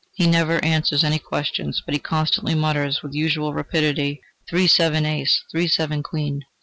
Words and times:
He 0.15 0.25
never 0.25 0.57
answers 0.65 1.03
any 1.03 1.19
questions, 1.19 1.83
but 1.85 1.93
he 1.93 1.99
constantly 1.99 2.55
mutters 2.55 3.03
with 3.03 3.11
unusual 3.11 3.53
rapidity: 3.53 4.19
"Three, 4.49 4.65
seven, 4.65 5.05
ace!" 5.05 5.43
"Three, 5.51 5.67
seven, 5.67 6.01
queen!" 6.01 6.41